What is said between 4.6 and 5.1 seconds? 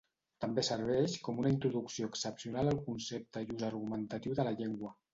llengua.